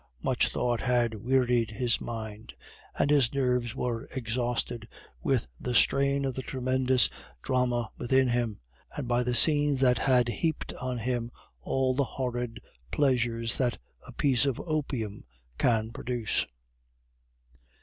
[0.23, 2.55] Much thought had wearied his mind,
[2.97, 4.87] and his nerves were exhausted
[5.21, 7.07] with the strain of the tremendous
[7.43, 8.59] drama within him,
[8.97, 11.29] and by the scenes that had heaped on him
[11.61, 12.59] all the horrid
[12.89, 13.77] pleasures that
[14.07, 15.23] a piece of opium
[15.59, 16.47] can produce.